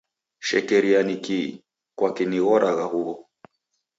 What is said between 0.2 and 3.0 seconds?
Shekeria ni kii? Kwaki nighoragha